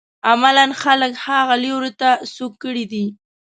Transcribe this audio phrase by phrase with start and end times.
[0.29, 3.05] عملاً خلک هغه لوري ته سوق کړي دي.